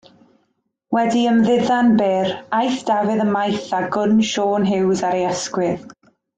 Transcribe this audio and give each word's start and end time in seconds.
Wedi 0.95 1.21
ymddiddan 1.31 1.91
byr, 1.99 2.31
aeth 2.61 2.81
Dafydd 2.89 3.23
ymaith 3.27 3.69
â 3.81 3.85
gwn 3.99 4.19
Siôn 4.33 4.69
Huws 4.73 5.05
ar 5.11 5.23
ei 5.23 5.31
ysgwydd. 5.37 5.87